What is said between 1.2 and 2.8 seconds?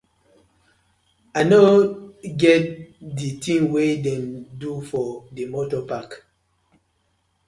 I no get